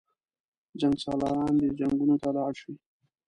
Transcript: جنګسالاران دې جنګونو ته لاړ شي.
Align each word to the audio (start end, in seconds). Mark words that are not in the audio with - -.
جنګسالاران 0.79 1.53
دې 1.59 1.69
جنګونو 1.79 2.15
ته 2.23 2.29
لاړ 2.37 2.51
شي. 2.61 2.73